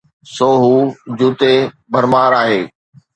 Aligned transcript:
سو 0.35 0.49
هو 0.63 0.75
جوتي 1.19 1.55
پرمار 1.91 2.31
آهي. 2.43 2.61